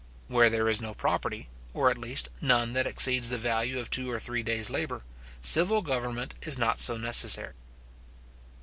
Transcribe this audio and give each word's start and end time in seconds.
Where 0.29 0.49
there 0.49 0.67
is 0.67 0.81
no 0.81 0.95
property, 0.95 1.47
or 1.75 1.91
at 1.91 1.97
least 1.99 2.29
none 2.41 2.73
that 2.73 2.87
exceeds 2.87 3.29
the 3.29 3.37
value 3.37 3.77
of 3.79 3.91
two 3.91 4.09
or 4.09 4.17
three 4.19 4.41
days 4.41 4.71
labour, 4.71 5.03
civil 5.41 5.83
government 5.83 6.33
is 6.41 6.57
not 6.57 6.79
so 6.79 6.97
necessary. 6.97 7.53